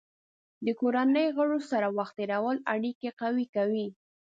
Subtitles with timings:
[0.65, 3.87] د کورنۍ غړو سره وخت تېرول اړیکې قوي کوي.